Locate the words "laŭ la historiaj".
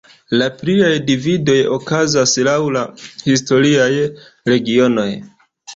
2.49-3.93